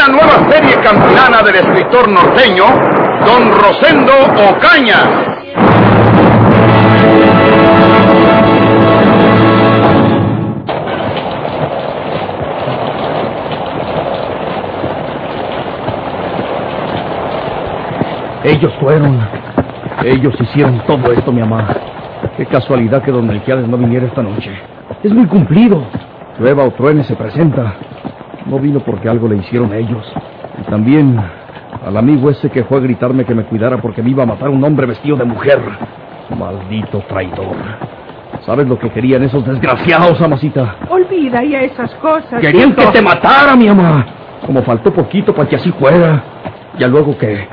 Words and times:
Una 0.00 0.08
nueva 0.14 0.50
serie 0.50 0.76
campilana 0.76 1.42
del 1.42 1.56
escritor 1.56 2.08
norteño, 2.08 2.64
don 3.26 3.52
Rosendo 3.52 4.12
Ocaña. 4.48 4.96
Ellos 18.44 18.72
fueron. 18.80 19.20
Ellos 20.02 20.34
hicieron 20.40 20.80
todo 20.86 21.12
esto, 21.12 21.30
mi 21.30 21.40
mamá. 21.40 21.76
Qué 22.38 22.46
casualidad 22.46 23.02
que 23.02 23.10
don 23.10 23.26
Melquiades 23.26 23.68
no 23.68 23.76
viniera 23.76 24.06
esta 24.06 24.22
noche. 24.22 24.50
Es 25.02 25.12
muy 25.12 25.26
cumplido. 25.26 25.84
Llueva 26.38 26.64
o 26.64 26.70
truene 26.70 27.04
se 27.04 27.14
presenta. 27.16 27.74
No 28.50 28.58
vino 28.58 28.80
porque 28.80 29.08
algo 29.08 29.28
le 29.28 29.36
hicieron 29.36 29.72
ellos. 29.72 30.04
Y 30.60 30.68
también 30.68 31.16
al 31.86 31.96
amigo 31.96 32.30
ese 32.30 32.50
que 32.50 32.64
fue 32.64 32.78
a 32.78 32.80
gritarme 32.80 33.24
que 33.24 33.32
me 33.32 33.44
cuidara 33.44 33.78
porque 33.78 34.02
me 34.02 34.10
iba 34.10 34.24
a 34.24 34.26
matar 34.26 34.48
un 34.48 34.62
hombre 34.64 34.86
vestido 34.86 35.16
de 35.16 35.24
mujer. 35.24 35.60
Maldito 36.36 36.98
traidor. 37.08 37.54
¿Sabes 38.44 38.66
lo 38.66 38.76
que 38.76 38.90
querían 38.90 39.22
esos 39.22 39.46
desgraciados, 39.46 40.20
amasita? 40.20 40.76
Olvida 40.88 41.44
ya 41.44 41.60
esas 41.60 41.94
cosas. 41.96 42.40
Querían 42.40 42.74
que 42.74 42.86
te 42.86 43.00
matara, 43.00 43.54
mi 43.54 43.68
mamá. 43.68 44.04
Como 44.44 44.62
faltó 44.62 44.92
poquito 44.92 45.32
para 45.32 45.48
que 45.48 45.54
así 45.54 45.70
fuera. 45.72 46.20
Ya 46.76 46.88
luego 46.88 47.16
que 47.16 47.46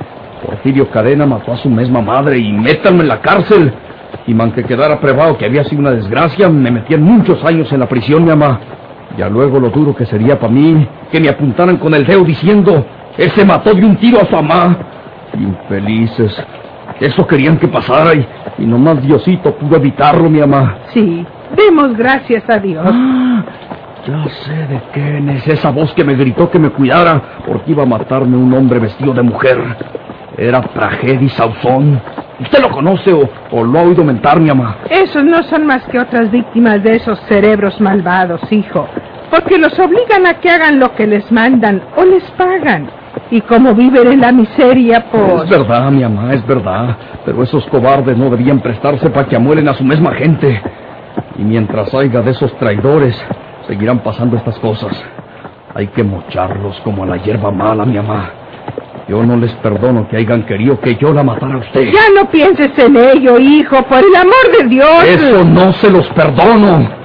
Porfirio 0.43 0.89
Cadena 0.89 1.27
mató 1.27 1.53
a 1.53 1.57
su 1.57 1.69
misma 1.69 2.01
madre 2.01 2.39
y 2.39 2.51
métanme 2.53 3.01
en 3.01 3.07
la 3.09 3.21
cárcel. 3.21 3.71
Y 4.25 4.33
man 4.33 4.51
que 4.51 4.63
quedara 4.63 4.99
probado 4.99 5.37
que 5.37 5.45
había 5.45 5.63
sido 5.65 5.79
una 5.79 5.91
desgracia, 5.91 6.49
me 6.49 6.71
metían 6.71 7.03
muchos 7.03 7.43
años 7.45 7.71
en 7.71 7.81
la 7.81 7.87
prisión, 7.87 8.23
mi 8.23 8.29
mamá. 8.29 8.59
Ya 9.17 9.27
luego 9.29 9.59
lo 9.59 9.69
duro 9.69 9.95
que 9.95 10.05
sería 10.05 10.39
para 10.39 10.53
mí 10.53 10.87
que 11.11 11.19
me 11.19 11.29
apuntaran 11.29 11.77
con 11.77 11.93
el 11.93 12.05
dedo 12.05 12.23
diciendo, 12.23 12.85
ese 13.17 13.43
mató 13.43 13.73
de 13.73 13.83
un 13.83 13.95
tiro 13.97 14.21
a 14.21 14.25
su 14.25 14.35
mamá. 14.35 14.77
Infelices. 15.33 16.35
Eso 16.99 17.25
querían 17.27 17.57
que 17.57 17.67
pasara 17.67 18.13
y, 18.15 18.25
y 18.59 18.65
nomás 18.65 19.01
Diosito 19.01 19.53
pudo 19.55 19.75
evitarlo, 19.77 20.29
mi 20.29 20.39
mamá. 20.39 20.77
Sí, 20.93 21.25
demos 21.55 21.95
gracias 21.97 22.43
a 22.49 22.59
Dios. 22.59 22.85
Ah, 22.87 23.43
ya 24.07 24.23
sé 24.45 24.53
de 24.53 24.81
quién 24.93 25.29
es 25.29 25.47
esa 25.47 25.71
voz 25.71 25.93
que 25.93 26.03
me 26.03 26.15
gritó 26.15 26.49
que 26.49 26.59
me 26.59 26.69
cuidara 26.69 27.21
porque 27.45 27.71
iba 27.71 27.83
a 27.83 27.87
matarme 27.87 28.37
un 28.37 28.53
hombre 28.53 28.79
vestido 28.79 29.13
de 29.13 29.23
mujer. 29.23 29.57
Era 30.37 30.61
Pragedi 30.61 31.29
Sauzón. 31.29 31.99
¿Usted 32.39 32.61
lo 32.61 32.69
conoce 32.69 33.11
o, 33.11 33.27
o 33.51 33.63
lo 33.63 33.79
ha 33.79 33.81
oído 33.81 34.03
mentar, 34.03 34.39
mi 34.39 34.47
mamá? 34.47 34.77
Esos 34.91 35.23
no 35.23 35.41
son 35.43 35.65
más 35.65 35.83
que 35.85 35.99
otras 35.99 36.29
víctimas 36.29 36.83
de 36.83 36.97
esos 36.97 37.19
cerebros 37.21 37.81
malvados, 37.81 38.41
hijo. 38.51 38.87
Porque 39.29 39.57
los 39.57 39.77
obligan 39.79 40.25
a 40.25 40.35
que 40.35 40.49
hagan 40.49 40.79
lo 40.79 40.95
que 40.95 41.05
les 41.05 41.29
mandan 41.31 41.81
o 41.95 42.05
les 42.05 42.23
pagan. 42.31 42.89
Y 43.29 43.41
como 43.41 43.73
viven 43.73 44.07
en 44.13 44.21
la 44.21 44.31
miseria, 44.31 45.05
pues... 45.11 45.43
Es 45.43 45.49
verdad, 45.49 45.91
mi 45.91 46.01
mamá, 46.01 46.33
es 46.33 46.45
verdad. 46.47 46.95
Pero 47.25 47.43
esos 47.43 47.65
cobardes 47.67 48.17
no 48.17 48.29
debían 48.29 48.59
prestarse 48.59 49.09
para 49.09 49.27
que 49.27 49.35
amuelen 49.35 49.67
a 49.67 49.73
su 49.73 49.83
misma 49.83 50.13
gente. 50.13 50.61
Y 51.37 51.41
mientras 51.41 51.93
haya 51.93 52.21
de 52.21 52.31
esos 52.31 52.55
traidores, 52.57 53.21
seguirán 53.67 53.99
pasando 53.99 54.37
estas 54.37 54.57
cosas. 54.59 54.93
Hay 55.75 55.87
que 55.87 56.03
mocharlos 56.03 56.79
como 56.81 57.03
a 57.03 57.07
la 57.07 57.17
hierba 57.17 57.51
mala, 57.51 57.85
mi 57.85 57.95
mamá. 57.95 58.31
Yo 59.07 59.23
no 59.23 59.37
les 59.37 59.53
perdono 59.55 60.07
que 60.09 60.17
hayan 60.17 60.43
querido 60.43 60.79
que 60.79 60.95
yo 60.95 61.13
la 61.13 61.23
matara 61.23 61.55
a 61.55 61.57
usted. 61.59 61.91
Ya 61.91 62.09
no 62.13 62.29
pienses 62.29 62.77
en 62.77 62.95
ello, 62.95 63.37
hijo, 63.39 63.81
por 63.83 63.99
el 63.99 64.15
amor 64.15 64.57
de 64.57 64.67
Dios. 64.67 65.03
Eso 65.05 65.45
no 65.45 65.71
se 65.73 65.89
los 65.89 66.07
perdono. 66.09 66.96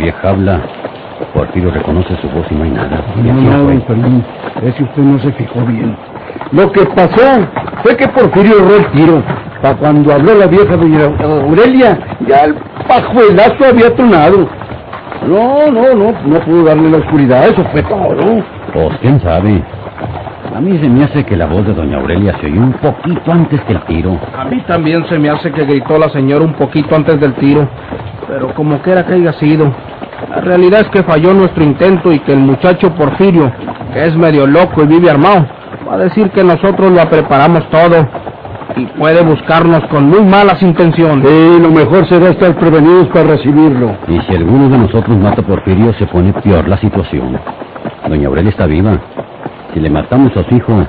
Vieja 0.00 0.30
habla, 0.30 0.60
Porfirio 1.34 1.70
reconoce 1.70 2.16
su 2.20 2.28
voz 2.30 2.46
y 2.50 2.54
no 2.54 2.64
hay 2.64 2.70
nada. 2.70 3.04
¿Y 3.16 3.20
No, 3.20 3.58
don 3.64 3.82
Fermín, 3.82 4.24
es 4.62 4.74
que 4.74 4.84
usted 4.84 5.02
no 5.02 5.18
se 5.20 5.32
fijó 5.32 5.60
bien. 5.60 5.96
Lo 6.52 6.72
que 6.72 6.84
pasó 6.86 7.46
fue 7.82 7.96
que 7.96 8.08
Porfirio 8.08 8.58
erró 8.58 8.76
el 8.76 8.86
tiro. 8.92 9.22
Para 9.60 9.76
cuando 9.76 10.12
habló 10.12 10.34
la 10.34 10.46
vieja 10.46 10.76
doña 10.76 11.04
Aurelia, 11.20 11.98
ya 12.26 12.44
el 12.44 12.54
pajuelazo 12.88 13.66
había 13.66 13.94
tronado. 13.94 14.48
No, 15.28 15.70
no, 15.70 15.94
no, 15.94 16.12
no 16.24 16.40
pudo 16.40 16.64
darle 16.64 16.90
la 16.90 16.96
oscuridad, 16.96 17.48
eso 17.48 17.62
fue 17.70 17.82
todo. 17.82 18.42
Pues 18.72 18.98
quién 19.02 19.20
sabe. 19.20 19.62
A 20.54 20.60
mí 20.60 20.78
se 20.78 20.88
me 20.88 21.04
hace 21.04 21.24
que 21.24 21.36
la 21.36 21.46
voz 21.46 21.66
de 21.66 21.74
doña 21.74 21.98
Aurelia 21.98 22.36
se 22.40 22.46
oyó 22.46 22.60
un 22.60 22.72
poquito 22.72 23.30
antes 23.30 23.60
que 23.62 23.74
el 23.74 23.82
tiro. 23.82 24.18
A 24.36 24.44
mí 24.46 24.60
también 24.66 25.06
se 25.08 25.18
me 25.18 25.28
hace 25.30 25.52
que 25.52 25.64
gritó 25.64 25.98
la 25.98 26.08
señora 26.08 26.44
un 26.44 26.54
poquito 26.54 26.96
antes 26.96 27.20
del 27.20 27.34
tiro, 27.34 27.68
pero 28.26 28.52
como 28.54 28.78
quiera 28.78 29.04
que 29.06 29.14
haya 29.14 29.32
sido. 29.34 29.72
La 30.28 30.40
realidad 30.40 30.82
es 30.82 30.88
que 30.88 31.02
falló 31.02 31.32
nuestro 31.32 31.64
intento 31.64 32.12
y 32.12 32.20
que 32.20 32.32
el 32.32 32.40
muchacho 32.40 32.94
Porfirio, 32.94 33.50
que 33.92 34.06
es 34.06 34.14
medio 34.16 34.46
loco 34.46 34.82
y 34.84 34.86
vive 34.86 35.10
armado, 35.10 35.46
va 35.88 35.94
a 35.94 35.98
decir 35.98 36.30
que 36.30 36.44
nosotros 36.44 36.92
lo 36.92 37.08
preparamos 37.08 37.68
todo 37.70 38.06
y 38.76 38.86
puede 38.98 39.22
buscarnos 39.22 39.84
con 39.88 40.08
muy 40.08 40.20
malas 40.20 40.62
intenciones. 40.62 41.28
Sí, 41.28 41.60
lo 41.60 41.70
mejor 41.70 42.08
será 42.08 42.28
estar 42.28 42.54
prevenidos 42.56 43.08
para 43.08 43.24
recibirlo. 43.24 43.96
Y 44.08 44.20
si 44.20 44.36
alguno 44.36 44.68
de 44.68 44.78
nosotros 44.78 45.16
mata 45.16 45.40
a 45.40 45.44
Porfirio, 45.44 45.92
se 45.94 46.06
pone 46.06 46.32
peor 46.32 46.68
la 46.68 46.78
situación. 46.78 47.38
Doña 48.08 48.28
Aurelia 48.28 48.50
está 48.50 48.66
viva. 48.66 48.98
Si 49.74 49.80
le 49.80 49.90
matamos 49.90 50.36
a 50.36 50.44
su 50.44 50.54
hijo, 50.54 50.84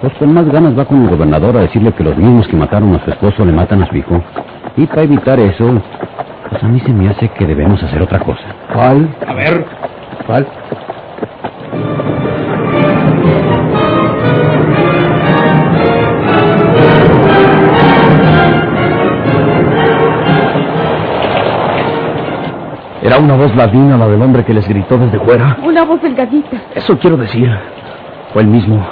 pues 0.00 0.12
con 0.14 0.32
más 0.34 0.46
ganas 0.46 0.78
va 0.78 0.84
con 0.84 1.02
el 1.02 1.10
gobernador 1.10 1.56
a 1.56 1.60
decirle 1.60 1.92
que 1.92 2.04
los 2.04 2.16
mismos 2.16 2.46
que 2.48 2.56
mataron 2.56 2.94
a 2.94 3.04
su 3.04 3.10
esposo 3.10 3.44
le 3.44 3.52
matan 3.52 3.82
a 3.82 3.86
su 3.86 3.96
hijo. 3.96 4.22
Y 4.76 4.86
para 4.86 5.02
evitar 5.02 5.38
eso, 5.40 5.80
pues 6.54 6.62
a 6.62 6.68
mí 6.68 6.78
se 6.78 6.92
me 6.92 7.08
hace 7.08 7.28
que 7.30 7.46
debemos 7.46 7.82
hacer 7.82 8.00
otra 8.00 8.20
cosa. 8.20 8.44
¿Cuál? 8.72 9.08
A 9.26 9.34
ver, 9.34 9.66
¿Cuál? 10.24 10.46
Era 23.02 23.18
una 23.18 23.34
voz 23.34 23.54
ladina 23.56 23.96
la 23.96 24.06
del 24.06 24.22
hombre 24.22 24.44
que 24.44 24.54
les 24.54 24.68
gritó 24.68 24.96
desde 24.96 25.18
fuera. 25.18 25.58
Una 25.60 25.84
voz 25.84 26.00
delgadita. 26.02 26.56
Eso 26.76 26.96
quiero 27.00 27.16
decir. 27.16 27.50
Fue 28.32 28.42
el 28.42 28.48
mismo. 28.48 28.86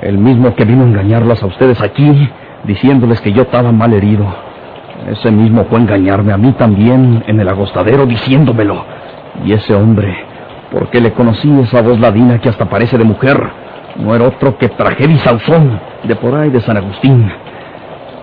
El 0.00 0.16
mismo 0.16 0.54
que 0.54 0.64
vino 0.64 0.82
a 0.84 0.86
engañarlas 0.86 1.42
a 1.42 1.46
ustedes 1.46 1.82
aquí, 1.82 2.30
diciéndoles 2.64 3.20
que 3.20 3.32
yo 3.32 3.42
estaba 3.42 3.70
mal 3.70 3.92
herido. 3.92 4.49
Ese 5.08 5.30
mismo 5.30 5.64
fue 5.64 5.78
a 5.78 5.82
engañarme 5.82 6.32
a 6.32 6.36
mí 6.36 6.52
también 6.52 7.24
en 7.26 7.40
el 7.40 7.48
agostadero 7.48 8.06
diciéndomelo. 8.06 8.84
Y 9.44 9.52
ese 9.52 9.74
hombre, 9.74 10.14
porque 10.70 11.00
le 11.00 11.12
conocí 11.12 11.50
esa 11.60 11.80
voz 11.82 11.98
ladina 11.98 12.38
que 12.38 12.48
hasta 12.48 12.66
parece 12.66 12.98
de 12.98 13.04
mujer, 13.04 13.40
no 13.96 14.14
era 14.14 14.26
otro 14.26 14.56
que 14.58 14.68
Tragedi 14.68 15.16
Sauzón, 15.18 15.80
de 16.04 16.16
por 16.16 16.34
ahí 16.34 16.50
de 16.50 16.60
San 16.60 16.76
Agustín. 16.76 17.30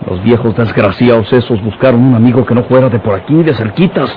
Los 0.10 0.24
viejos 0.24 0.56
desgraciados 0.56 1.32
esos 1.34 1.62
buscaron 1.64 2.04
un 2.04 2.16
amigo 2.16 2.46
que 2.46 2.56
no 2.56 2.64
fuera 2.64 2.90
de 2.90 3.00
por 3.00 3.16
aquí, 3.16 3.44
de 3.44 3.54
cerquitas, 3.54 4.16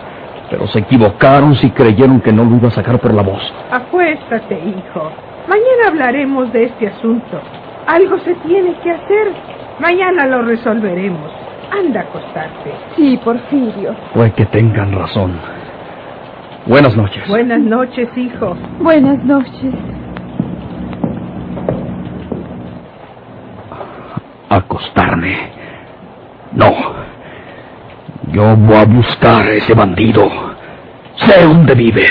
pero 0.50 0.66
se 0.68 0.80
equivocaron 0.80 1.54
si 1.56 1.70
creyeron 1.70 2.20
que 2.20 2.32
no 2.32 2.44
lo 2.44 2.56
iba 2.56 2.68
a 2.68 2.72
sacar 2.72 2.98
por 2.98 3.14
la 3.14 3.22
voz. 3.22 3.42
Acuéstate, 3.70 4.54
hijo. 4.54 5.10
Mañana 5.48 5.88
hablaremos 5.88 6.52
de 6.52 6.64
este 6.64 6.88
asunto. 6.88 7.40
Algo 7.86 8.18
se 8.20 8.34
tiene 8.46 8.74
que 8.82 8.90
hacer. 8.90 9.32
Mañana 9.80 10.26
lo 10.26 10.42
resolveremos. 10.42 11.39
Anda 11.70 12.00
a 12.00 12.02
acostarte. 12.04 12.72
Sí, 12.96 13.18
Porfirio. 13.24 13.94
Puede 14.14 14.32
que 14.32 14.46
tengan 14.46 14.92
razón. 14.92 15.32
Buenas 16.66 16.96
noches. 16.96 17.26
Buenas 17.28 17.60
noches, 17.60 18.08
hijo. 18.16 18.56
Buenas 18.80 19.24
noches. 19.24 19.74
acostarme. 24.50 25.36
No. 26.52 26.74
Yo 28.32 28.56
voy 28.56 28.76
a 28.76 28.84
buscar 28.84 29.46
a 29.46 29.52
ese 29.52 29.74
bandido. 29.74 30.28
Sé 31.16 31.42
dónde 31.42 31.74
vive. 31.74 32.06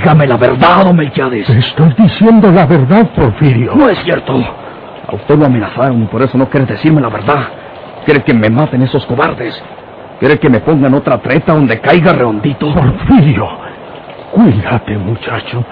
Dígame 0.00 0.26
la 0.26 0.38
verdad, 0.38 0.84
don 0.86 0.96
Melquiades. 0.96 1.46
Te 1.46 1.58
estoy 1.58 1.94
diciendo 1.98 2.50
la 2.50 2.64
verdad, 2.64 3.06
Porfirio. 3.14 3.74
No 3.74 3.86
es 3.86 3.98
cierto. 4.02 4.32
A 4.32 5.14
usted 5.14 5.38
lo 5.38 5.44
amenazaron 5.44 6.02
y 6.02 6.06
por 6.06 6.22
eso 6.22 6.38
no 6.38 6.48
quiere 6.48 6.64
decirme 6.64 7.02
la 7.02 7.10
verdad. 7.10 7.48
Quiere 8.06 8.22
que 8.22 8.32
me 8.32 8.48
maten 8.48 8.80
esos 8.80 9.04
cobardes. 9.04 9.62
Quiere 10.18 10.38
que 10.38 10.48
me 10.48 10.60
pongan 10.60 10.94
otra 10.94 11.18
treta 11.18 11.52
donde 11.52 11.78
caiga 11.80 12.14
redondito. 12.14 12.72
Porfirio, 12.72 13.46
cuídate, 14.32 14.96
muchacho. 14.96 15.62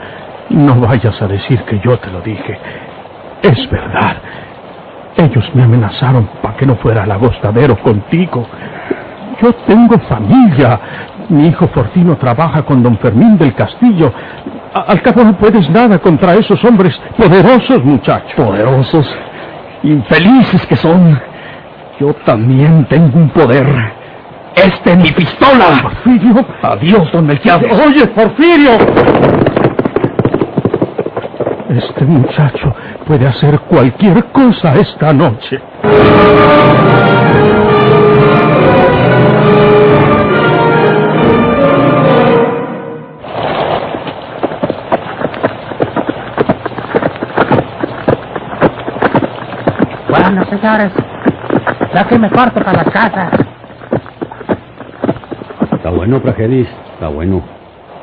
No 0.50 0.78
vayas 0.78 1.22
a 1.22 1.26
decir 1.26 1.62
que 1.62 1.80
yo 1.80 1.96
te 1.98 2.10
lo 2.10 2.20
dije. 2.20 2.58
Es 3.40 3.70
verdad. 3.70 4.16
Ellos 5.16 5.50
me 5.54 5.62
amenazaron 5.62 6.28
para 6.42 6.54
que 6.54 6.66
no 6.66 6.76
fuera 6.76 7.04
al 7.04 7.10
agostadero 7.12 7.78
contigo. 7.78 8.46
Yo 9.40 9.54
tengo 9.66 9.98
familia. 10.00 10.80
Mi 11.28 11.48
hijo 11.48 11.68
Fortino 11.68 12.16
trabaja 12.16 12.62
con 12.62 12.82
don 12.82 12.96
Fermín 12.98 13.36
del 13.36 13.54
Castillo. 13.54 14.12
A- 14.74 14.80
Al 14.92 15.02
cabo 15.02 15.24
no 15.24 15.36
puedes 15.36 15.68
nada 15.70 15.98
contra 15.98 16.34
esos 16.34 16.62
hombres 16.64 16.98
poderosos, 17.16 17.84
muchacho. 17.84 18.34
Poderosos, 18.36 19.06
infelices 19.82 20.64
que 20.66 20.76
son. 20.76 21.20
Yo 22.00 22.14
también 22.24 22.84
tengo 22.86 23.18
un 23.18 23.28
poder. 23.30 23.66
Este 24.54 24.92
es 24.92 24.96
mi 24.98 25.10
pistola. 25.12 25.80
Porfirio. 25.82 26.46
Adiós, 26.62 27.12
don 27.12 27.26
Melquiades. 27.26 27.78
Oye, 27.86 28.06
Porfirio. 28.08 28.70
Este 31.70 32.04
muchacho 32.06 32.74
puede 33.06 33.26
hacer 33.26 33.60
cualquier 33.60 34.24
cosa 34.32 34.74
esta 34.76 35.12
noche. 35.12 35.60
Señores, 50.48 50.92
ya 51.94 52.04
que 52.06 52.18
me 52.18 52.30
parto 52.30 52.60
para 52.60 52.84
la 52.84 52.90
casa. 52.90 53.30
Está 55.72 55.90
bueno, 55.90 56.20
Pragedis, 56.20 56.68
está 56.94 57.08
bueno. 57.08 57.42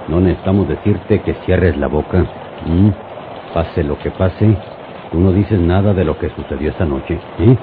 No 0.08 0.20
necesitamos 0.20 0.68
decirte 0.68 1.20
que 1.22 1.34
cierres 1.46 1.78
la 1.78 1.88
boca. 1.88 2.26
¿Mm? 2.66 2.90
Pase 3.54 3.84
lo 3.84 3.98
que 4.00 4.12
pase, 4.12 4.56
tú 5.12 5.20
no 5.20 5.32
dices 5.32 5.60
nada 5.60 5.94
de 5.94 6.04
lo 6.04 6.18
que 6.18 6.30
sucedió 6.30 6.72
esta 6.72 6.86
noche. 6.86 7.20
¿sí? 7.38 7.58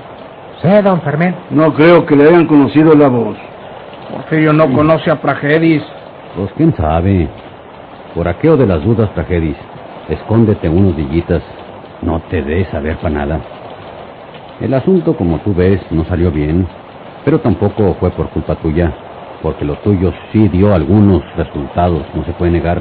Sí, 0.62 0.68
don 0.82 1.00
Fermín. 1.02 1.34
No 1.50 1.72
creo 1.74 2.04
que 2.06 2.16
le 2.16 2.28
hayan 2.28 2.46
conocido 2.46 2.94
la 2.94 3.08
voz. 3.08 3.36
Porfirio 4.10 4.52
no 4.52 4.72
conoce 4.72 5.10
a 5.10 5.20
Pragedis. 5.20 5.82
Pues 6.36 6.50
quién 6.56 6.74
sabe. 6.76 7.28
Por 8.14 8.28
aquello 8.28 8.56
de 8.56 8.66
las 8.66 8.82
dudas, 8.84 9.08
Pragedis, 9.10 9.56
escóndete 10.08 10.68
unos 10.68 10.96
dillitas. 10.96 11.42
No 12.02 12.20
te 12.30 12.42
des 12.42 12.68
saber 12.68 12.96
para 12.96 13.14
nada. 13.14 13.40
El 14.60 14.74
asunto, 14.74 15.16
como 15.16 15.38
tú 15.38 15.54
ves, 15.54 15.80
no 15.90 16.04
salió 16.04 16.30
bien, 16.30 16.66
pero 17.24 17.40
tampoco 17.40 17.96
fue 17.98 18.10
por 18.10 18.28
culpa 18.28 18.54
tuya, 18.56 18.92
porque 19.42 19.64
lo 19.64 19.74
tuyo 19.76 20.12
sí 20.32 20.48
dio 20.48 20.74
algunos 20.74 21.22
resultados, 21.36 22.02
no 22.14 22.24
se 22.24 22.32
puede 22.32 22.52
negar. 22.52 22.80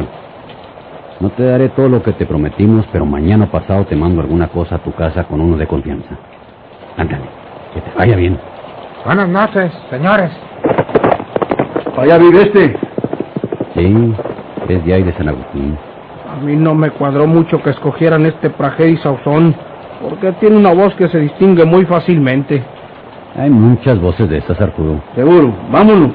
No 1.20 1.30
te 1.30 1.44
daré 1.44 1.70
todo 1.70 1.90
lo 1.90 2.02
que 2.02 2.14
te 2.14 2.26
prometimos, 2.26 2.86
pero 2.92 3.06
mañana 3.06 3.46
pasado 3.46 3.86
te 3.86 3.96
mando 3.96 4.22
alguna 4.22 4.48
cosa 4.48 4.76
a 4.76 4.80
tu 4.80 4.92
casa 4.92 5.24
con 5.24 5.42
uno 5.42 5.58
de 5.58 5.68
confianza. 5.68 6.18
Ándale, 6.98 7.26
que 7.74 7.82
te 7.82 7.92
vaya 7.98 8.16
bien. 8.16 8.40
Buenas 9.06 9.30
noches, 9.30 9.72
señores. 9.90 10.32
Allá 11.98 12.18
vive 12.18 12.42
este. 12.42 12.76
Sí, 13.76 14.14
es 14.68 14.86
de 14.86 14.94
ahí 14.94 15.04
de 15.04 15.14
San 15.14 15.30
Agustín. 15.30 15.78
A 16.32 16.36
mí 16.44 16.56
no 16.56 16.74
me 16.74 16.90
cuadró 16.92 17.28
mucho 17.28 17.62
que 17.62 17.72
escogieran 17.72 18.26
este 18.26 18.50
Pragedis 18.50 19.02
Sauzón, 19.02 19.56
porque 20.02 20.32
tiene 20.34 20.58
una 20.58 20.74
voz 20.74 20.94
que 20.96 21.08
se 21.08 21.20
distingue 21.20 21.66
muy 21.66 21.86
fácilmente. 21.86 22.64
Hay 23.38 23.50
muchas 23.50 24.00
voces 24.00 24.30
de 24.30 24.40
estas, 24.40 24.60
Arturo. 24.60 25.02
Seguro. 25.16 25.54
Vámonos. 25.72 26.12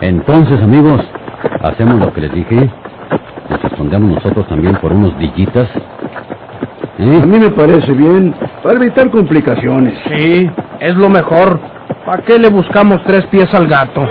Entonces, 0.00 0.62
amigos, 0.62 1.00
hacemos 1.62 1.98
lo 2.00 2.12
que 2.12 2.22
les 2.22 2.32
dije. 2.32 2.70
Nos 3.50 3.64
escondemos 3.64 4.10
nosotros 4.14 4.46
también 4.48 4.76
por 4.76 4.92
unos 4.92 5.18
dillitas. 5.18 5.68
A 6.98 7.02
¿Eh? 7.02 7.26
mí 7.26 7.38
me 7.38 7.50
parece 7.50 7.92
bien, 7.92 8.34
para 8.62 8.76
evitar 8.76 9.10
complicaciones. 9.10 9.94
Sí, 10.08 10.50
es 10.80 10.94
lo 10.94 11.08
mejor. 11.08 11.58
¿Para 12.04 12.22
qué 12.22 12.38
le 12.38 12.48
buscamos 12.48 13.02
tres 13.04 13.26
pies 13.26 13.52
al 13.54 13.66
gato? 13.66 14.06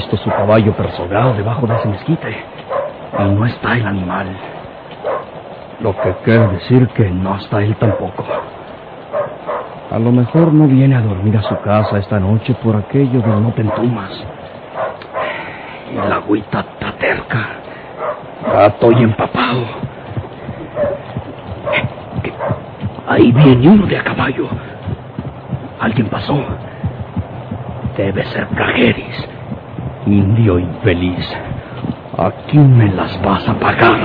Visto 0.00 0.16
su 0.16 0.30
caballo 0.30 0.72
persobrado 0.72 1.34
debajo 1.34 1.66
de 1.66 1.76
ese 1.76 1.88
mezquite. 1.88 2.36
Y 3.18 3.22
no 3.22 3.44
está 3.44 3.74
el 3.74 3.86
animal. 3.86 4.28
Lo 5.80 5.94
que 5.94 6.14
quiere 6.24 6.46
decir 6.48 6.88
que 6.88 7.10
no 7.10 7.36
está 7.36 7.60
él 7.60 7.76
tampoco. 7.76 8.24
A 9.90 9.98
lo 9.98 10.12
mejor 10.12 10.54
no 10.54 10.66
viene 10.66 10.96
a 10.96 11.02
dormir 11.02 11.36
a 11.36 11.42
su 11.42 11.54
casa 11.60 11.98
esta 11.98 12.18
noche 12.18 12.54
por 12.62 12.76
aquello 12.76 13.20
de 13.20 13.28
no 13.28 13.52
te 13.52 13.60
entumas. 13.60 14.10
Y 15.92 15.96
la 15.96 16.16
agüita 16.16 16.60
está 16.60 16.92
terca. 16.92 17.48
Ya 18.52 18.66
estoy 18.66 19.02
empapado. 19.02 19.64
Ahí 23.06 23.32
viene 23.32 23.68
uno 23.68 23.86
de 23.86 23.98
a 23.98 24.04
caballo. 24.04 24.48
Alguien 25.78 26.08
pasó. 26.08 26.38
Debe 27.96 28.24
ser 28.26 28.46
Prageris. 28.48 29.39
Indio 30.10 30.58
infeliz. 30.58 31.24
Aquí 32.18 32.58
me 32.58 32.88
las 32.92 33.22
vas 33.22 33.48
a 33.48 33.54
pagar. 33.54 34.00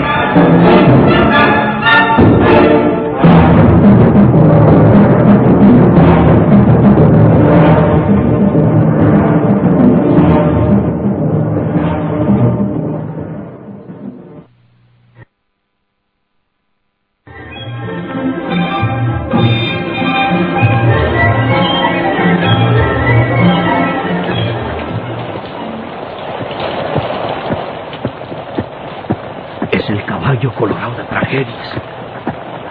Colorado 30.65 30.95
de 30.95 31.03
Prageris. 31.03 31.81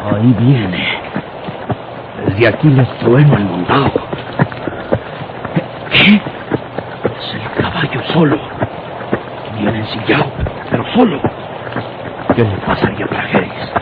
Ahí 0.04 0.34
viene. 0.38 1.00
Desde 2.26 2.48
aquí 2.48 2.68
le 2.68 2.84
trueno 3.00 3.36
el 3.36 3.44
montado. 3.44 3.92
¿Qué? 5.92 6.14
Es 6.14 7.34
el 7.34 7.62
caballo 7.62 8.02
solo. 8.12 8.38
Viene 9.56 9.78
ensillado, 9.78 10.24
pero 10.70 10.84
solo. 10.94 11.20
¿Qué 12.34 12.42
le 12.42 12.56
pasaría 12.66 13.04
a 13.04 13.08
Prageris? 13.08 13.72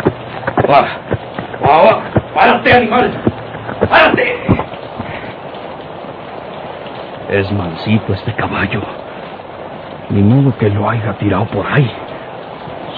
¡Va! 0.71 0.87
¡Va, 1.64 1.83
va! 1.83 2.02
¡Párate, 2.35 2.73
animal! 2.75 3.11
¡Párate! 3.88 4.37
Es 7.31 7.50
mansito 7.50 8.12
este 8.12 8.35
caballo. 8.35 8.83
Ni 10.11 10.21
modo 10.21 10.54
que 10.59 10.69
lo 10.69 10.90
haya 10.90 11.14
tirado 11.14 11.47
por 11.47 11.66
ahí. 11.66 11.90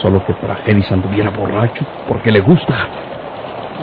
Solo 0.05 0.23
que 0.27 0.35
Prageris 0.35 0.93
anduviera 0.93 1.31
borracho 1.31 1.83
porque 2.07 2.31
le 2.31 2.41
gusta. 2.41 2.75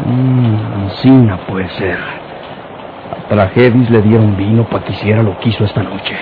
Mmm, 0.05 0.83
Ancina 0.83 1.37
puede 1.47 1.67
ser. 1.69 1.97
A 1.97 3.27
Tragedis 3.27 3.89
le 3.89 4.03
dieron 4.03 4.37
vino 4.37 4.63
para 4.65 4.83
que 4.83 4.91
hiciera 4.91 5.23
lo 5.23 5.39
que 5.39 5.49
hizo 5.49 5.65
esta 5.65 5.81
noche. 5.81 6.15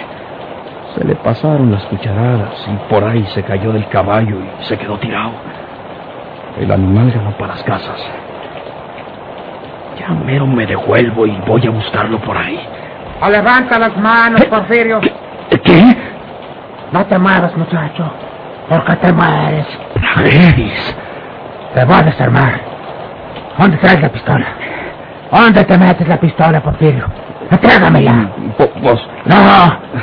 Se 0.95 1.03
le 1.03 1.15
pasaron 1.15 1.69
las 1.69 1.83
cucharadas 1.87 2.65
y 2.71 2.89
por 2.89 3.03
ahí 3.03 3.25
se 3.33 3.43
cayó 3.43 3.73
del 3.73 3.89
caballo 3.89 4.37
y 4.39 4.63
se 4.63 4.77
quedó 4.77 4.97
tirado. 4.99 5.31
El 6.57 6.71
animal 6.71 7.11
ganó 7.11 7.31
para 7.31 7.55
las 7.55 7.63
casas. 7.63 8.01
Ya 9.99 10.13
mero 10.13 10.47
me 10.47 10.65
devuelvo 10.65 11.27
y 11.27 11.35
voy 11.45 11.67
a 11.67 11.71
buscarlo 11.71 12.21
por 12.21 12.37
ahí. 12.37 12.57
O 13.21 13.29
levanta 13.29 13.77
las 13.77 13.97
manos, 13.97 14.45
Porfirio. 14.45 15.01
¿Qué? 15.61 15.97
No 16.93 17.05
te 17.05 17.19
muevas, 17.19 17.53
muchacho. 17.57 18.09
Porque 18.69 18.95
te 18.97 19.11
mueres. 19.11 19.65
Prageris. 20.15 20.95
Te 21.73 21.85
voy 21.85 21.95
a 21.95 22.03
desarmar. 22.03 22.59
¿Dónde 23.57 23.77
traes 23.77 24.01
la 24.01 24.09
pistola? 24.09 24.45
¿Dónde 25.31 25.63
te 25.63 25.77
metes 25.77 26.07
la 26.07 26.17
pistola, 26.17 26.61
Porfirio? 26.61 27.05
Entrégamela. 27.51 28.29
Vos, 28.81 29.07
No, 29.25 29.35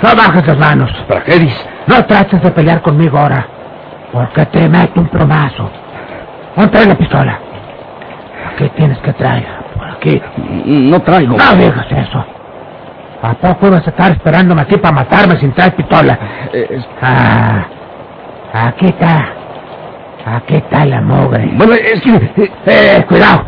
no 0.02 0.16
bajes 0.16 0.46
las 0.46 0.58
manos. 0.58 0.90
Prageris. 1.08 1.54
No 1.86 2.04
trates 2.04 2.42
de 2.42 2.50
pelear 2.50 2.82
conmigo 2.82 3.18
ahora. 3.18 3.46
Porque 4.12 4.46
te 4.46 4.68
meto 4.68 5.00
un 5.00 5.08
plomazo. 5.08 5.70
¿Dónde 6.54 6.70
traes 6.70 6.88
la 6.88 6.94
pistola? 6.94 7.38
Aquí 8.52 8.68
tienes 8.76 8.98
que 8.98 9.12
traerla. 9.12 9.60
Por 9.75 9.88
aquí. 9.90 10.22
No 10.66 11.00
traigo. 11.02 11.36
No 11.36 11.54
digas 11.56 11.86
eso. 11.90 12.25
¿A 13.22 13.32
poco 13.34 13.66
ibas 13.68 13.86
a 13.86 13.90
estar 13.90 14.12
esperándome 14.12 14.62
aquí 14.62 14.76
para 14.76 14.94
matarme 14.94 15.36
sin 15.38 15.52
traer 15.52 15.75
pistola? 15.75 16.18
Eh, 16.52 16.80
Ah, 17.02 17.64
aquí 18.52 18.86
está. 18.86 19.28
Aquí 20.26 20.56
está 20.56 20.85
la 20.85 21.00
mugre. 21.00 21.50
Bueno, 21.54 21.75
es 21.75 22.00
que... 22.02 22.11
eh, 22.16 22.50
Eh, 22.66 23.04
cuidado. 23.09 23.45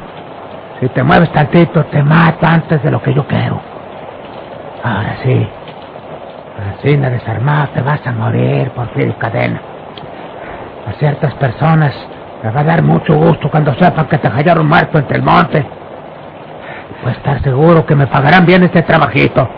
Si 0.80 0.88
te 0.90 1.02
mueves 1.02 1.30
tantito, 1.32 1.85
te 1.87 2.02
mato 2.04 2.47
antes 2.47 2.80
de 2.82 2.90
lo 2.90 3.02
que 3.02 3.12
yo 3.12 3.26
quiero. 3.26 3.61
Ahora 4.85 5.16
sí. 5.25 5.49
Así 6.78 6.97
de 6.97 7.11
desarmado 7.11 7.68
te 7.75 7.82
vas 7.82 8.04
a 8.06 8.12
morir, 8.12 8.70
Porfirio 8.70 9.16
Cadena. 9.18 9.61
A 10.88 10.92
ciertas 10.99 11.35
personas 11.35 11.94
les 12.44 12.54
va 12.54 12.61
a 12.61 12.64
dar 12.64 12.82
mucho 12.82 13.14
gusto 13.16 13.50
cuando 13.50 13.75
sepan 13.75 14.06
que 14.06 14.18
te 14.18 14.28
hallaron 14.28 14.68
muerto 14.68 14.99
entre 14.99 15.16
el 15.16 15.23
monte. 15.23 15.66
Puedes 17.02 17.18
estar 17.18 17.42
seguro 17.42 17.85
que 17.85 17.97
me 17.97 18.06
pagarán 18.06 18.47
bien 18.47 18.62
este 18.62 18.82
trabajito. 18.82 19.49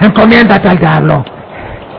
Encomiéndate 0.00 0.68
al 0.68 0.78
diablo. 0.78 1.24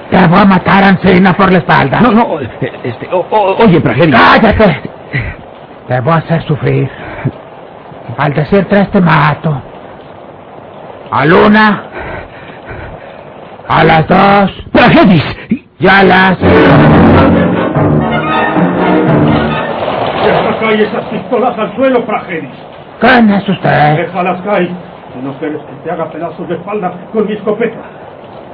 Te 0.10 0.28
voy 0.28 0.40
a 0.40 0.46
matar 0.46 0.84
a 0.84 0.90
Encina 0.90 1.34
por 1.34 1.52
la 1.52 1.60
espalda. 1.60 2.00
No, 2.02 2.12
no, 2.12 2.40
este... 2.40 3.08
o- 3.12 3.26
o- 3.30 3.64
oye, 3.64 3.80
Prageris. 3.82 4.16
¡Cállate! 4.16 4.82
Te 5.88 6.00
voy 6.02 6.14
a 6.14 6.18
hacer 6.18 6.42
sufrir. 6.44 6.90
Al 8.18 8.34
decir 8.34 8.66
tres 8.70 8.90
te 8.92 9.02
mato. 9.02 9.62
A 11.12 11.26
la 11.26 11.84
A 13.68 13.84
las 13.84 14.08
dos. 14.08 14.52
Prageris. 14.72 15.24
Y 15.80 15.88
a 15.88 16.04
las... 16.04 16.40
Deja 16.40 16.78
caer 20.60 20.82
esas 20.82 21.06
pistolas 21.06 21.58
al 21.58 21.76
suelo, 21.76 22.06
Prageris. 22.06 22.50
¿Quién 23.00 23.30
es 23.32 23.48
usted? 23.48 23.96
Déjalas 23.98 24.42
caer. 24.42 24.70
Si 25.14 25.20
no 25.22 25.34
quieres 25.34 25.62
que 25.62 25.74
te 25.84 25.92
haga 25.92 26.10
pedazos 26.10 26.48
de 26.48 26.56
espalda 26.56 26.92
con 27.14 27.28
mi 27.28 27.34
escopeta. 27.34 27.78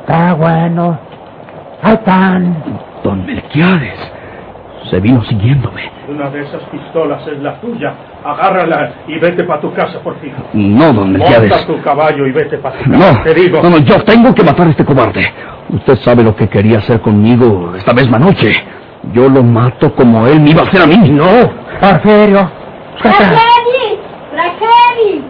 Está 0.01 0.33
bueno. 0.33 0.99
Están. 1.85 2.55
Don 3.03 3.25
Melquiades. 3.25 4.11
Se 4.89 4.99
vino 4.99 5.23
siguiéndome. 5.23 5.89
Una 6.09 6.29
de 6.29 6.41
esas 6.41 6.61
pistolas 6.63 7.25
es 7.27 7.39
la 7.39 7.59
tuya. 7.61 7.93
Agárrala 8.23 8.91
y 9.07 9.17
vete 9.19 9.43
para 9.43 9.61
tu 9.61 9.73
casa, 9.73 9.99
por 9.99 10.19
fin. 10.19 10.33
No, 10.53 10.93
don 10.93 11.11
Melquiades. 11.13 11.49
Monta 11.49 11.65
tu 11.65 11.81
caballo 11.81 12.27
y 12.27 12.31
vete 12.31 12.57
para 12.57 12.77
tu 12.77 12.91
casa. 12.91 13.13
No, 13.13 13.23
Te 13.23 13.33
digo. 13.33 13.61
no, 13.63 13.69
no, 13.69 13.77
yo 13.79 14.01
tengo 14.03 14.33
que 14.35 14.43
matar 14.43 14.67
a 14.67 14.69
este 14.71 14.85
cobarde. 14.85 15.25
Usted 15.69 15.95
sabe 15.97 16.23
lo 16.23 16.35
que 16.35 16.47
quería 16.49 16.79
hacer 16.79 16.99
conmigo 17.01 17.73
esta 17.75 17.93
misma 17.93 18.19
noche. 18.19 18.51
Yo 19.13 19.27
lo 19.29 19.43
mato 19.43 19.93
como 19.95 20.27
él 20.27 20.39
me 20.41 20.51
iba 20.51 20.61
a 20.61 20.65
hacer 20.65 20.81
a 20.81 20.87
mí. 20.87 20.97
No. 21.09 21.25
Porfirio. 21.79 22.49
¡Tragedi! 23.01 23.99
¡Tragedi! 24.31 25.23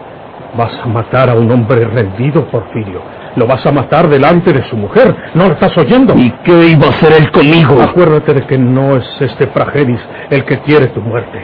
Vas 0.56 0.72
a 0.82 0.86
matar 0.86 1.30
a 1.30 1.34
un 1.34 1.50
hombre 1.50 1.84
rendido, 1.86 2.44
Porfirio. 2.46 3.00
Lo 3.36 3.46
vas 3.46 3.64
a 3.66 3.72
matar 3.72 4.08
delante 4.08 4.52
de 4.52 4.62
su 4.68 4.76
mujer. 4.76 5.14
¿No 5.34 5.48
lo 5.48 5.54
estás 5.54 5.76
oyendo? 5.76 6.14
¿Y 6.16 6.30
qué 6.44 6.68
iba 6.68 6.86
a 6.86 6.90
hacer 6.90 7.12
él 7.14 7.30
conmigo? 7.32 7.80
Acuérdate 7.82 8.34
de 8.34 8.46
que 8.46 8.56
no 8.56 8.96
es 8.96 9.04
este 9.20 9.48
Pragenis 9.48 10.00
el 10.30 10.44
que 10.44 10.60
quiere 10.60 10.86
tu 10.88 11.00
muerte. 11.00 11.42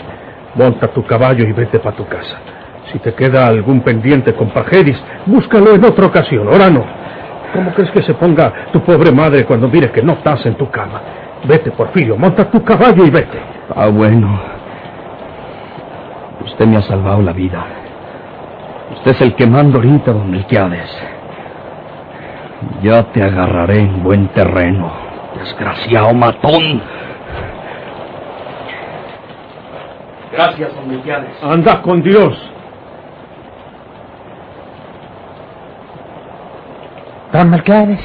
Monta 0.55 0.89
tu 0.89 1.05
caballo 1.05 1.45
y 1.45 1.53
vete 1.53 1.79
para 1.81 1.97
tu 1.97 2.07
casa. 2.07 2.37
Si 2.93 2.99
te 2.99 3.15
queda 3.15 3.47
algún 3.47 3.81
pendiente 3.81 4.35
con 4.35 4.51
Pragenis, 4.51 5.01
búscalo 5.27 5.75
en 5.75 5.85
otra 5.85 6.07
ocasión. 6.07 6.49
Ahora 6.49 6.71
no. 6.71 6.85
¿Cómo 7.53 7.73
crees 7.73 7.91
que 7.91 8.03
se 8.03 8.15
ponga 8.15 8.53
tu 8.73 8.81
pobre 8.83 9.11
madre 9.11 9.45
cuando 9.45 9.69
mire 9.69 9.91
que 9.91 10.03
no 10.03 10.13
estás 10.13 10.47
en 10.47 10.55
tu 10.55 10.71
cama? 10.71 11.01
Vete, 11.45 11.73
Porfirio, 11.73 12.17
monta 12.17 12.49
tu 12.51 12.63
caballo 12.63 13.05
y 13.05 13.11
vete. 13.11 13.39
Ah, 13.75 13.89
bueno. 13.89 14.41
Usted 16.45 16.67
me 16.67 16.77
ha 16.77 16.83
salvado 16.83 17.23
la 17.23 17.33
vida. 17.33 17.65
Usted 18.93 19.11
es 19.13 19.21
el 19.21 19.35
que 19.35 19.47
manda 19.47 19.77
ahorita, 19.77 20.13
don 20.13 20.31
Melquiades. 20.31 21.20
Ya 22.83 23.05
te 23.13 23.23
agarraré 23.23 23.81
en 23.81 24.03
buen 24.03 24.29
terreno, 24.29 24.93
desgraciado 25.39 26.13
matón. 26.15 26.83
Gracias, 30.33 30.75
don 30.75 30.89
Melquiades. 30.89 31.43
Anda 31.43 31.83
con 31.83 32.03
Dios. 32.03 32.39
Don 37.33 37.51
Melquiades. 37.51 38.01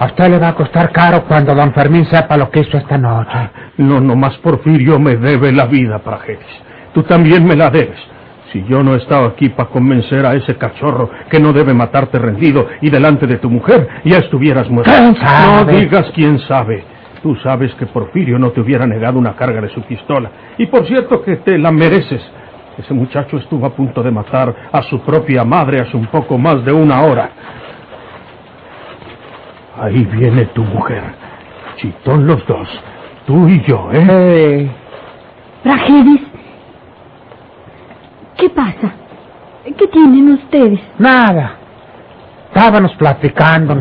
A 0.00 0.06
usted 0.06 0.28
le 0.30 0.38
va 0.38 0.48
a 0.48 0.54
costar 0.54 0.92
caro 0.92 1.24
cuando 1.24 1.54
don 1.54 1.72
Fermín 1.74 2.04
sepa 2.06 2.36
lo 2.36 2.50
que 2.50 2.60
hizo 2.60 2.78
esta 2.78 2.96
noche. 2.96 3.50
No, 3.78 4.00
nomás 4.00 4.36
Porfirio 4.38 4.98
me 4.98 5.16
debe 5.16 5.50
la 5.50 5.66
vida, 5.66 5.98
Prageris. 5.98 6.46
Tú 6.94 7.02
también 7.02 7.44
me 7.44 7.56
la 7.56 7.68
debes. 7.70 7.98
Si 8.52 8.64
yo 8.64 8.82
no 8.82 8.94
he 8.94 8.98
estado 8.98 9.26
aquí 9.26 9.50
para 9.50 9.68
convencer 9.68 10.24
a 10.24 10.34
ese 10.34 10.56
cachorro 10.56 11.10
que 11.28 11.38
no 11.38 11.52
debe 11.52 11.74
matarte 11.74 12.18
rendido 12.18 12.66
y 12.80 12.88
delante 12.88 13.26
de 13.26 13.36
tu 13.36 13.50
mujer, 13.50 13.88
ya 14.04 14.18
estuvieras 14.18 14.70
muerto. 14.70 14.90
¿Quién 14.90 15.14
No 15.20 15.64
digas 15.64 16.10
quién 16.14 16.38
sabe. 16.40 16.82
Tú 17.22 17.36
sabes 17.36 17.74
que 17.74 17.86
Porfirio 17.86 18.38
no 18.38 18.50
te 18.50 18.60
hubiera 18.60 18.86
negado 18.86 19.18
una 19.18 19.34
carga 19.34 19.60
de 19.60 19.68
su 19.70 19.82
pistola. 19.82 20.30
Y 20.56 20.66
por 20.66 20.86
cierto 20.86 21.22
que 21.22 21.36
te 21.36 21.58
la 21.58 21.70
mereces. 21.70 22.22
Ese 22.78 22.94
muchacho 22.94 23.38
estuvo 23.38 23.66
a 23.66 23.70
punto 23.70 24.02
de 24.02 24.12
matar 24.12 24.54
a 24.70 24.82
su 24.82 25.00
propia 25.00 25.44
madre 25.44 25.80
hace 25.80 25.96
un 25.96 26.06
poco 26.06 26.38
más 26.38 26.64
de 26.64 26.72
una 26.72 27.02
hora. 27.02 27.30
Ahí 29.80 30.04
viene 30.04 30.46
tu 30.46 30.62
mujer. 30.62 31.02
Chitón 31.76 32.26
los 32.26 32.46
dos. 32.46 32.68
Tú 33.26 33.48
y 33.48 33.60
yo, 33.62 33.90
¿eh? 33.92 34.70
Tragedis. 35.64 36.37
¿Qué 38.38 38.48
pasa? 38.50 38.92
¿Qué 39.76 39.86
tienen 39.88 40.30
ustedes? 40.30 40.80
Nada. 40.98 41.56
Estábamos 42.48 42.94
platicando. 42.94 43.74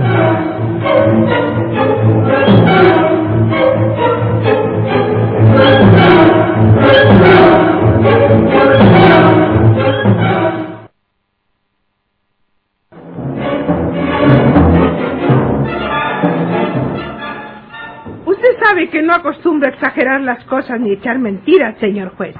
Usted 18.25 18.59
sabe 18.63 18.89
que 18.89 19.01
no 19.01 19.13
acostumbro 19.13 19.67
a 19.67 19.71
exagerar 19.71 20.21
las 20.21 20.43
cosas 20.45 20.79
ni 20.79 20.91
echar 20.91 21.19
mentiras, 21.19 21.77
señor 21.79 22.15
juez. 22.17 22.35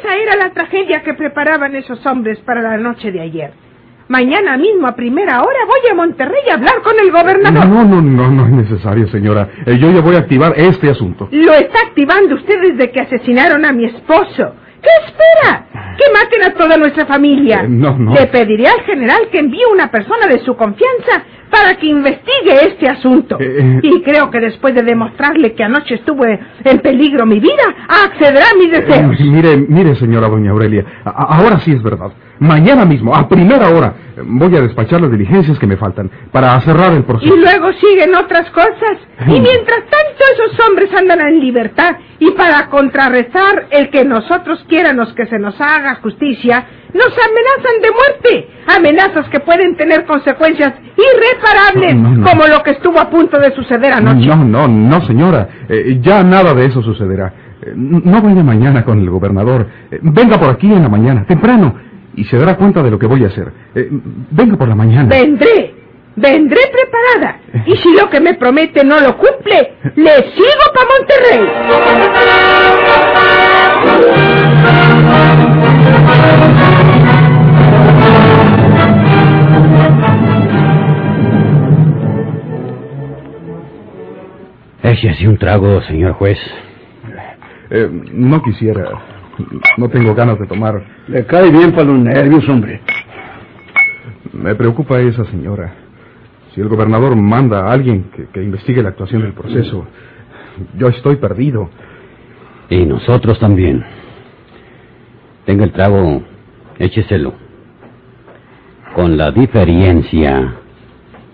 Esa 0.00 0.16
era 0.16 0.36
la 0.36 0.50
tragedia 0.54 1.02
que 1.02 1.12
preparaban 1.12 1.74
esos 1.76 2.04
hombres 2.06 2.38
para 2.40 2.62
la 2.62 2.78
noche 2.78 3.12
de 3.12 3.20
ayer. 3.20 3.52
Mañana 4.08 4.56
mismo 4.56 4.86
a 4.86 4.96
primera 4.96 5.40
hora 5.42 5.58
voy 5.66 5.90
a 5.90 5.94
Monterrey 5.94 6.48
a 6.50 6.54
hablar 6.54 6.80
con 6.82 6.94
el 6.98 7.12
gobernador. 7.12 7.68
No, 7.68 7.84
no, 7.84 8.00
no, 8.00 8.30
no 8.30 8.46
es 8.46 8.68
necesario, 8.68 9.06
señora. 9.08 9.48
Eh, 9.66 9.78
yo 9.78 9.90
ya 9.90 10.00
voy 10.00 10.16
a 10.16 10.20
activar 10.20 10.54
este 10.56 10.90
asunto. 10.90 11.28
Lo 11.30 11.52
está 11.52 11.80
activando 11.86 12.34
usted 12.34 12.60
desde 12.60 12.90
que 12.90 13.00
asesinaron 13.00 13.64
a 13.64 13.72
mi 13.72 13.84
esposo. 13.84 14.54
¿Qué 14.82 14.88
espera? 15.06 15.66
Que 15.98 16.12
maten 16.12 16.44
a 16.44 16.54
toda 16.54 16.76
nuestra 16.78 17.04
familia. 17.04 17.60
Eh, 17.62 17.68
no, 17.68 17.96
no. 17.98 18.14
Le 18.14 18.26
pediré 18.28 18.68
al 18.68 18.80
general 18.80 19.28
que 19.30 19.38
envíe 19.38 19.64
una 19.70 19.90
persona 19.90 20.26
de 20.26 20.38
su 20.40 20.56
confianza 20.56 21.24
para 21.50 21.74
que 21.76 21.86
investigue 21.86 22.52
este 22.68 22.88
asunto. 22.88 23.36
Eh, 23.40 23.56
eh. 23.58 23.80
Y 23.82 24.02
creo 24.02 24.30
que 24.30 24.40
después 24.40 24.74
de 24.74 24.82
demostrarle 24.82 25.54
que 25.54 25.64
anoche 25.64 25.96
estuve 25.96 26.38
en 26.64 26.78
peligro 26.80 27.26
mi 27.26 27.40
vida, 27.40 27.64
accederá 27.88 28.46
a 28.52 28.56
mis 28.58 28.70
deseos. 28.70 29.20
Eh, 29.20 29.24
mire, 29.24 29.56
mire, 29.56 29.94
señora 29.96 30.28
doña 30.28 30.50
Aurelia, 30.52 30.84
a- 31.04 31.36
ahora 31.38 31.58
sí 31.60 31.72
es 31.72 31.82
verdad. 31.82 32.12
Mañana 32.38 32.84
mismo, 32.86 33.14
a 33.14 33.28
primera 33.28 33.68
hora, 33.70 33.94
Voy 34.22 34.54
a 34.54 34.60
despachar 34.60 35.00
las 35.00 35.10
diligencias 35.10 35.58
que 35.58 35.66
me 35.66 35.78
faltan 35.78 36.10
para 36.30 36.60
cerrar 36.60 36.92
el 36.92 37.04
proceso. 37.04 37.34
Y 37.34 37.38
luego 37.40 37.72
siguen 37.72 38.14
otras 38.14 38.50
cosas. 38.50 38.98
Y 39.26 39.40
mientras 39.40 39.78
tanto 39.88 40.24
esos 40.34 40.68
hombres 40.68 40.92
andan 40.94 41.20
en 41.26 41.40
libertad. 41.40 41.96
Y 42.18 42.30
para 42.32 42.68
contrarrestar 42.68 43.66
el 43.70 43.88
que 43.88 44.04
nosotros 44.04 44.62
quiéramos 44.68 45.12
que 45.14 45.24
se 45.24 45.38
nos 45.38 45.58
haga 45.58 45.94
justicia, 46.02 46.66
nos 46.94 47.06
amenazan 47.06 47.80
de 47.82 47.90
muerte. 47.90 48.48
Amenazas 48.66 49.28
que 49.30 49.40
pueden 49.40 49.76
tener 49.76 50.04
consecuencias 50.04 50.72
irreparables, 50.96 51.94
No, 51.96 52.10
no, 52.10 52.16
no. 52.18 52.26
como 52.28 52.46
lo 52.46 52.62
que 52.62 52.72
estuvo 52.72 52.98
a 53.00 53.08
punto 53.10 53.38
de 53.38 53.54
suceder 53.54 53.92
anoche. 53.92 54.26
No, 54.26 54.36
no, 54.44 54.68
no, 54.68 55.06
señora. 55.06 55.48
Eh, 55.68 55.98
ya 56.00 56.22
nada 56.22 56.54
de 56.54 56.66
eso 56.66 56.82
sucederá. 56.82 57.32
Eh, 57.62 57.72
no 57.74 58.20
vaya 58.22 58.42
mañana 58.42 58.84
con 58.84 58.98
el 59.00 59.10
gobernador. 59.10 59.66
Eh, 59.90 59.98
venga 60.02 60.38
por 60.38 60.50
aquí 60.50 60.72
en 60.72 60.82
la 60.82 60.88
mañana, 60.88 61.24
temprano, 61.26 61.74
y 62.16 62.24
se 62.24 62.38
dará 62.38 62.56
cuenta 62.56 62.82
de 62.82 62.90
lo 62.90 62.98
que 62.98 63.06
voy 63.06 63.24
a 63.24 63.28
hacer. 63.28 63.52
Eh, 63.74 63.88
venga 64.30 64.56
por 64.56 64.68
la 64.68 64.74
mañana. 64.74 65.08
Vendré. 65.08 65.74
Vendré 66.16 66.60
preparada. 66.72 67.38
Y 67.66 67.76
si 67.76 67.94
lo 67.94 68.10
que 68.10 68.20
me 68.20 68.34
promete 68.34 68.84
no 68.84 68.98
lo 69.00 69.16
cumple, 69.16 69.74
le 69.94 70.10
sigo 70.32 70.64
para 70.74 70.88
Monterrey. 70.98 72.50
Échese 85.02 85.26
un 85.26 85.38
trago, 85.38 85.80
señor 85.84 86.12
juez. 86.12 86.36
Eh, 87.70 87.88
no 88.12 88.42
quisiera. 88.42 88.84
No 89.78 89.88
tengo 89.88 90.14
ganas 90.14 90.38
de 90.38 90.46
tomar. 90.46 90.84
Le 91.08 91.24
cae 91.24 91.50
bien 91.50 91.72
para 91.72 91.84
los 91.84 91.98
nervios, 91.98 92.46
hombre. 92.50 92.82
Me 94.34 94.54
preocupa 94.54 95.00
esa 95.00 95.24
señora. 95.30 95.72
Si 96.54 96.60
el 96.60 96.68
gobernador 96.68 97.16
manda 97.16 97.60
a 97.60 97.72
alguien 97.72 98.10
que, 98.14 98.26
que 98.26 98.42
investigue 98.42 98.82
la 98.82 98.90
actuación 98.90 99.22
del 99.22 99.32
proceso, 99.32 99.86
yo 100.76 100.88
estoy 100.88 101.16
perdido. 101.16 101.70
Y 102.68 102.84
nosotros 102.84 103.38
también. 103.38 103.82
Tenga 105.46 105.64
el 105.64 105.72
trago, 105.72 106.22
écheselo. 106.78 107.32
Con 108.94 109.16
la 109.16 109.30
diferencia 109.30 110.56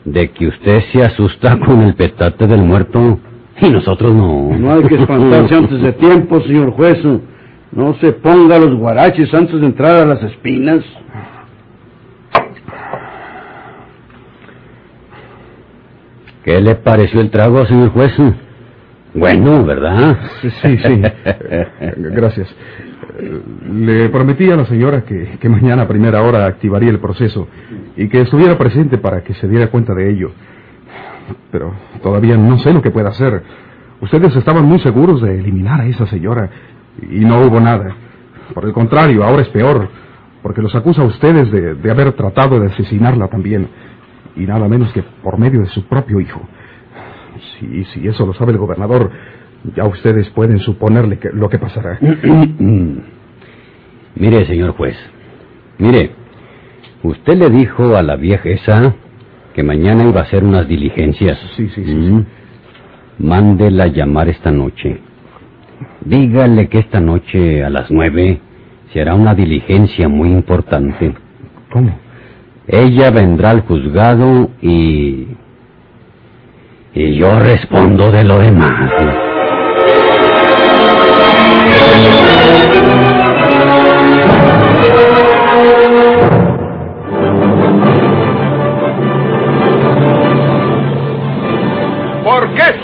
de 0.04 0.30
que 0.30 0.46
usted 0.46 0.85
se 0.92 1.02
asusta 1.02 1.58
con 1.58 1.82
el 1.82 1.96
petate 1.96 2.46
del 2.46 2.62
muerto 2.62 3.18
y 3.60 3.70
nosotros 3.70 4.14
no. 4.14 4.56
No 4.58 4.75
hay 4.75 4.82
que 4.84 4.96
espantarse 4.96 5.54
antes 5.56 5.82
de 5.82 5.92
tiempo, 5.92 6.40
señor 6.42 6.70
juez. 6.72 6.98
No 7.72 7.94
se 8.00 8.12
ponga 8.12 8.58
los 8.58 8.75
guaraches 8.75 9.32
antes 9.34 9.60
de 9.60 9.66
entrar 9.66 9.96
a 9.96 10.06
las 10.06 10.22
espinas. 10.22 10.84
¿Qué 16.44 16.60
le 16.60 16.76
pareció 16.76 17.20
el 17.20 17.30
trago, 17.30 17.66
señor 17.66 17.90
juez? 17.90 18.12
Bueno, 19.14 19.64
¿verdad? 19.64 20.16
Sí, 20.42 20.50
sí, 20.60 21.02
Gracias. 21.96 22.54
Le 23.72 24.08
prometí 24.10 24.48
a 24.50 24.56
la 24.56 24.66
señora 24.66 25.02
que, 25.02 25.38
que 25.40 25.48
mañana 25.48 25.82
a 25.82 25.88
primera 25.88 26.22
hora 26.22 26.46
activaría 26.46 26.90
el 26.90 27.00
proceso 27.00 27.48
y 27.96 28.08
que 28.08 28.20
estuviera 28.20 28.56
presente 28.56 28.98
para 28.98 29.22
que 29.22 29.34
se 29.34 29.48
diera 29.48 29.68
cuenta 29.68 29.92
de 29.94 30.10
ello. 30.10 30.30
Pero 31.50 31.73
todavía 32.02 32.37
no 32.37 32.59
sé 32.59 32.73
lo 32.73 32.83
que 32.83 32.90
pueda 32.90 33.11
hacer. 33.11 33.42
Ustedes 34.00 34.35
estaban 34.37 34.66
muy 34.66 34.78
seguros 34.80 35.23
de 35.23 35.38
eliminar 35.38 35.80
a 35.80 35.87
esa 35.87 36.06
señora 36.06 36.50
y 37.02 37.21
no 37.25 37.40
hubo 37.42 37.61
nada. 37.61 37.95
Por 38.54 38.64
el 38.64 38.73
contrario, 38.73 39.25
ahora 39.25 39.42
es 39.42 39.49
peor, 39.49 39.88
porque 40.42 40.62
los 40.62 40.75
acusa 40.75 41.02
a 41.02 41.06
ustedes 41.06 41.50
de, 41.50 41.75
de 41.75 41.90
haber 41.90 42.12
tratado 42.12 42.61
de 42.61 42.66
asesinarla 42.66 43.28
también, 43.28 43.68
y 44.37 44.47
nada 44.47 44.68
menos 44.68 44.92
que 44.92 45.02
por 45.23 45.38
medio 45.38 45.61
de 45.61 45.66
su 45.68 45.85
propio 45.87 46.21
hijo. 46.21 46.40
Si, 47.59 48.06
eso 48.06 48.26
lo 48.26 48.35
sabe 48.35 48.52
el 48.52 48.59
gobernador, 48.59 49.11
ya 49.75 49.85
ustedes 49.85 50.28
pueden 50.30 50.59
suponerle 50.61 51.18
que, 51.18 51.30
lo 51.30 51.49
que 51.49 51.59
pasará. 51.59 51.99
Mire, 54.14 54.47
señor 54.47 54.73
juez. 54.73 54.97
Mire, 55.78 56.12
usted 57.02 57.37
le 57.37 57.50
dijo 57.50 57.97
a 57.97 58.02
la 58.02 58.16
vieja 58.16 58.49
esa 58.49 58.95
que 59.56 59.62
mañana 59.62 60.04
iba 60.04 60.20
a 60.20 60.25
hacer 60.25 60.44
unas 60.44 60.68
diligencias. 60.68 61.38
Sí, 61.56 61.66
sí, 61.74 61.83
sí. 61.83 61.94
Mm. 61.94 62.26
Mándela 63.20 63.87
llamar 63.87 64.28
esta 64.28 64.50
noche. 64.50 64.98
Dígale 66.02 66.68
que 66.68 66.81
esta 66.81 67.00
noche 67.00 67.64
a 67.64 67.70
las 67.70 67.90
nueve 67.90 68.38
se 68.92 69.00
hará 69.00 69.14
una 69.14 69.35
diligencia 69.35 70.11
muy 70.11 70.28
importante. 70.28 71.14
¿Cómo? 71.72 71.98
Ella 72.68 73.11
vendrá 73.11 73.50
al 73.50 73.62
juzgado 73.62 74.50
y... 74.61 75.28
Y 76.92 77.14
yo 77.14 77.40
respondo 77.40 78.12
de 78.12 78.24
lo 78.24 78.38
demás. 78.38 78.92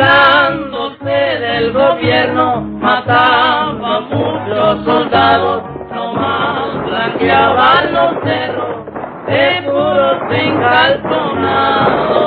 Burlándose 0.00 1.04
del 1.04 1.72
gobierno, 1.74 2.62
mataba 2.62 3.68
a 3.68 4.00
muchos 4.00 4.84
soldados, 4.86 5.62
nomás 5.94 6.86
blanqueaban 6.86 7.92
los 7.92 8.12
cerros 8.24 8.86
de 9.26 9.62
puros 9.66 10.22
encalzonados. 10.30 12.19